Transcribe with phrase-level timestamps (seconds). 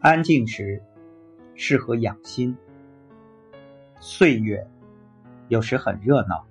[0.00, 0.80] 安静时
[1.56, 2.56] 适合养心。
[3.98, 4.64] 岁月
[5.48, 6.46] 有时很热闹，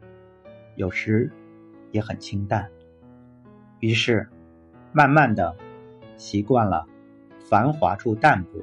[0.75, 1.31] 有时
[1.91, 2.69] 也很清淡。
[3.79, 4.27] 于是，
[4.91, 5.55] 慢慢的
[6.17, 6.85] 习惯了
[7.39, 8.61] 繁华处淡泊，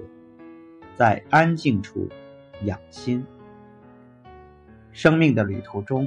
[0.94, 2.06] 在安静处
[2.64, 3.24] 养心。
[4.92, 6.06] 生命的旅途中，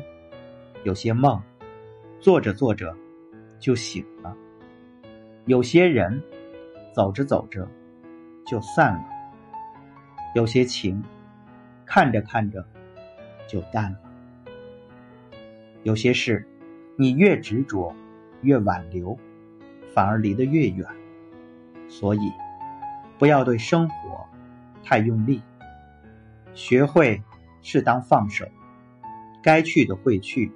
[0.83, 1.41] 有些梦
[2.19, 2.95] 做着做着
[3.57, 4.37] 就醒了；
[5.45, 6.21] 有些人
[6.93, 7.67] 走着走着
[8.47, 9.03] 就散了；
[10.33, 11.03] 有些情
[11.85, 12.65] 看着看着
[13.47, 13.97] 就淡了；
[15.83, 16.47] 有些事
[16.95, 17.93] 你越执着。
[18.43, 19.17] 越挽留，
[19.95, 20.87] 反而离得越远。
[21.89, 22.31] 所以，
[23.17, 24.27] 不要对生活
[24.83, 25.41] 太用力，
[26.53, 27.23] 学会
[27.63, 28.45] 适当放手。
[29.41, 30.51] 该去的会去，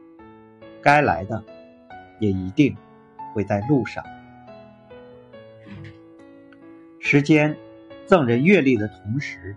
[0.79, 1.43] 该来的
[2.19, 2.77] 也一定
[3.33, 4.05] 会在路上。
[6.99, 7.57] 时间
[8.11, 9.55] 赠人阅历的同时，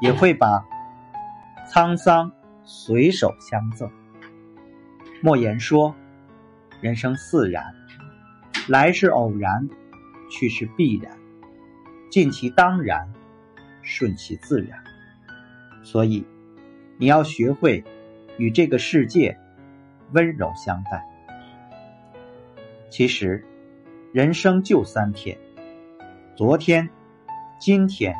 [0.00, 0.64] 也会把
[1.70, 2.32] 沧桑
[2.64, 3.90] 随手相赠。
[5.20, 5.94] 莫言说。
[6.80, 7.62] 人生自然，
[8.66, 9.68] 来是偶然，
[10.30, 11.16] 去是必然，
[12.10, 13.12] 尽其当然，
[13.82, 14.82] 顺其自然。
[15.84, 16.26] 所以，
[16.96, 17.84] 你要学会
[18.36, 19.38] 与这个世界
[20.12, 21.04] 温柔相待。
[22.90, 23.44] 其实，
[24.12, 25.38] 人生就三天：
[26.34, 26.88] 昨天、
[27.64, 28.16] 今天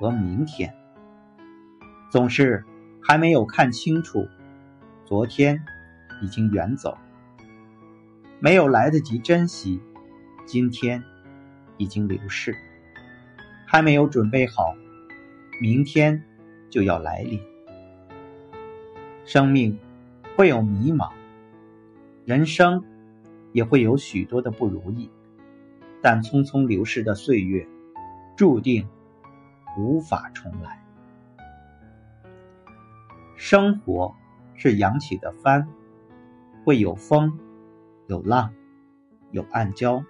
[0.00, 0.74] 和明天。
[2.10, 2.64] 总是
[3.02, 4.26] 还没有看清楚，
[5.04, 5.62] 昨天
[6.22, 6.96] 已经远走。
[8.40, 9.78] 没有来得及珍惜，
[10.46, 11.04] 今天
[11.76, 12.54] 已经流逝；
[13.66, 14.74] 还没有准备好，
[15.60, 16.24] 明天
[16.70, 17.38] 就要来临。
[19.26, 19.78] 生命
[20.34, 21.10] 会有迷茫，
[22.24, 22.82] 人生
[23.52, 25.10] 也会有许多的不如意，
[26.00, 27.68] 但匆匆流逝的岁月，
[28.42, 28.88] 注定
[29.78, 30.84] 无法重来。
[33.36, 34.16] 生活
[34.56, 35.68] 是扬起的帆，
[36.64, 37.38] 会有风。
[38.08, 38.52] 有浪，
[39.30, 40.04] 有暗礁，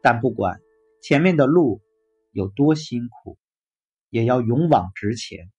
[0.00, 0.60] 但不管
[1.02, 1.80] 前面的路
[2.30, 3.36] 有多辛苦，
[4.08, 5.50] 也要勇往直前。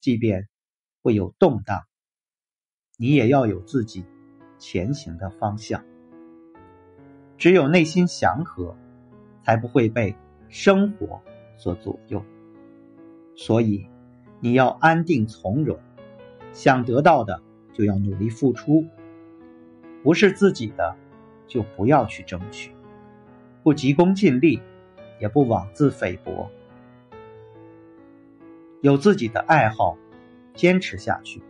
[0.00, 0.48] 即便
[1.00, 1.84] 会有动荡，
[2.96, 4.04] 你也要有自己
[4.58, 5.84] 前行的方向。
[7.36, 8.76] 只有内心祥和，
[9.44, 10.16] 才不会被
[10.48, 11.20] 生活
[11.56, 12.22] 所左右。
[13.34, 13.86] 所以，
[14.40, 15.78] 你要安定从容，
[16.52, 17.40] 想得到的
[17.72, 18.84] 就要努力付出。
[20.02, 20.96] 不是自己的，
[21.46, 22.70] 就不要去争取；
[23.62, 24.60] 不急功近利，
[25.20, 26.50] 也不妄自菲薄。
[28.80, 29.96] 有自己的爱好，
[30.54, 31.42] 坚持下去。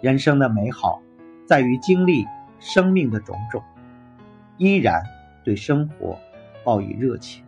[0.00, 1.00] 人生的美好，
[1.46, 2.24] 在于经历
[2.58, 3.62] 生命的种种，
[4.58, 5.02] 依然
[5.44, 6.18] 对生活
[6.64, 7.44] 抱以热情。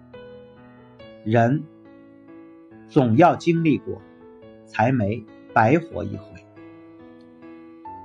[1.25, 1.65] 人
[2.89, 4.01] 总要经历过，
[4.67, 5.25] 才没
[5.55, 6.45] 白活一回。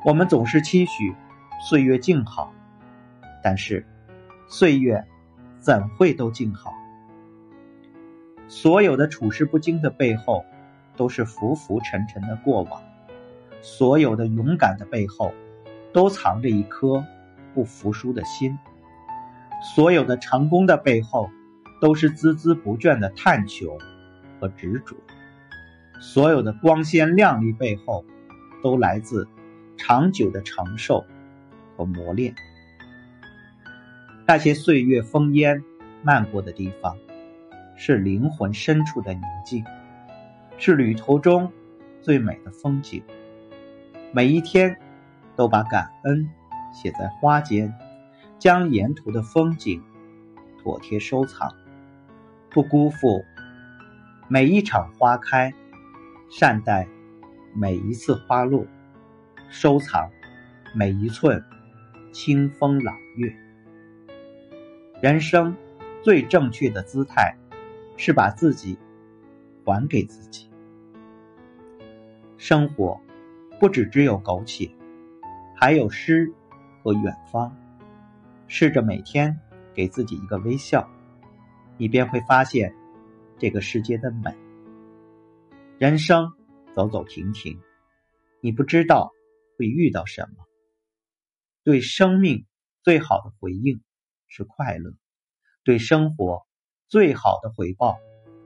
[0.06, 1.14] 我们总是期许。
[1.62, 2.54] 岁月静好，
[3.44, 3.86] 但是
[4.48, 5.06] 岁月
[5.60, 6.74] 怎会都静好？
[8.48, 10.46] 所有的处事不惊的背后，
[10.96, 12.82] 都是浮浮沉沉的过往；
[13.62, 15.34] 所有的勇敢的背后，
[15.92, 17.04] 都藏着一颗
[17.54, 18.58] 不服输的心；
[19.76, 21.30] 所有的成功的背后，
[21.82, 23.78] 都是孜孜不倦的探求
[24.40, 24.96] 和执着；
[26.00, 28.04] 所有的光鲜亮丽背后，
[28.64, 29.28] 都来自
[29.78, 31.06] 长久的承受。
[31.78, 32.36] 和磨练，
[34.28, 35.64] 那些岁月风烟
[36.04, 36.98] 漫过的地方，
[37.78, 39.64] 是灵魂深处的宁静，
[40.58, 41.50] 是旅途中
[42.02, 43.02] 最美的风景。
[44.12, 44.78] 每一天，
[45.38, 46.30] 都把感恩
[46.74, 47.74] 写在花间，
[48.38, 49.82] 将沿途的风景
[50.62, 51.50] 妥帖收藏，
[52.52, 53.24] 不辜负
[54.28, 55.54] 每一场花开，
[56.30, 56.88] 善待
[57.54, 58.66] 每一次花落，
[59.50, 60.10] 收藏
[60.76, 61.44] 每一寸。
[62.12, 63.32] 清风朗月，
[65.00, 65.56] 人生
[66.02, 67.38] 最正确的姿态
[67.98, 68.80] 是把自己
[69.64, 70.50] 还给自己。
[72.36, 73.00] 生活
[73.60, 74.72] 不只只有苟且，
[75.56, 76.34] 还有诗
[76.82, 77.56] 和远方。
[78.48, 79.40] 试着每天
[79.76, 80.90] 给自己一个微笑，
[81.80, 82.76] 你便会发现
[83.38, 84.36] 这个世界的美。
[85.78, 86.34] 人生
[86.76, 87.58] 走走停停，
[88.42, 89.14] 你不知道
[89.58, 90.44] 会遇到什么。
[91.64, 92.46] 对生命
[92.84, 93.82] 最好的回应
[94.28, 94.94] 是快乐，
[95.64, 96.46] 对生活
[96.90, 97.98] 最好的回报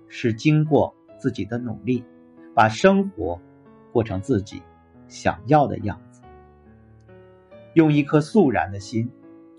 [0.08, 2.06] 是经过自己的努力，
[2.54, 3.42] 把生活
[3.92, 4.62] 过成自己
[5.08, 6.22] 想要的样子。
[7.74, 9.12] 用一颗肃然的心，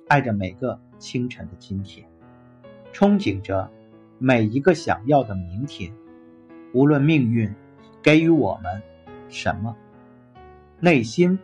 [0.07, 2.09] 爱着每个清晨的今天，
[2.95, 3.69] 憧憬着
[4.21, 5.93] 每一个想要的明天，
[6.73, 7.53] 无论命运
[8.01, 8.81] 给予我们
[9.29, 9.77] 什么，
[10.79, 11.37] 内心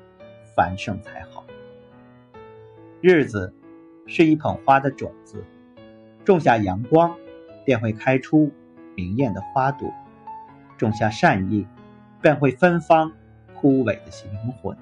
[0.55, 1.44] 繁盛才好。
[3.00, 3.52] 日子
[4.06, 5.44] 是一捧花的种子，
[6.25, 7.17] 种下阳光，
[7.64, 8.52] 便会开出
[8.94, 9.93] 明艳的花朵；
[10.79, 11.67] 种下善意，
[12.23, 13.11] 便会芬芳
[13.56, 14.76] 枯萎的灵魂；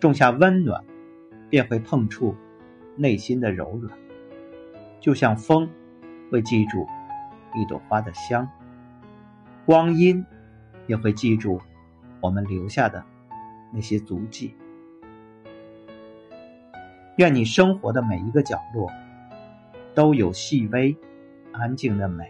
[0.00, 0.82] 种下温暖，
[1.50, 2.34] 便会碰触
[2.96, 3.98] 内心的柔软。
[5.04, 5.68] 就像风。
[6.30, 6.88] 会记住
[7.54, 8.48] 一朵花的香，
[9.66, 10.24] 光阴
[10.88, 11.60] 也会记住
[12.20, 13.04] 我们留下的
[13.70, 14.56] 那些足迹。
[17.18, 18.90] 愿你生活的每一个角落
[19.94, 20.96] 都有细微、
[21.52, 22.28] 安静的美。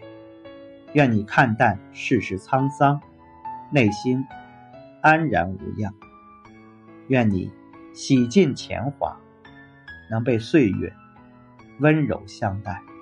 [0.93, 3.01] 愿你看淡世事沧桑，
[3.71, 4.23] 内心
[5.01, 5.91] 安然无恙。
[7.07, 7.49] 愿你
[7.93, 9.17] 洗尽铅华，
[10.11, 10.93] 能被岁月
[11.79, 12.94] 温柔相待。